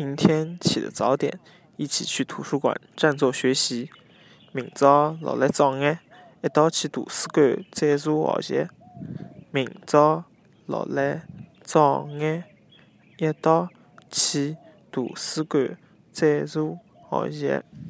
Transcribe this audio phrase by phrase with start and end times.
[0.00, 1.38] 明天起得早点，
[1.76, 3.90] 一起去图书馆占座学习。
[4.50, 5.98] 明朝落来早眼
[6.42, 8.70] 一道去图书馆占座学习。
[9.50, 10.24] 明朝
[10.64, 11.26] 落来
[11.60, 12.44] 早眼
[13.18, 13.68] 一道
[14.10, 14.56] 去
[14.90, 15.76] 图书馆
[16.10, 16.78] 占座
[17.10, 17.89] 学习。